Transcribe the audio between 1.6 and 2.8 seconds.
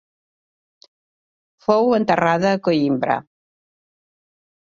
Fou enterrada a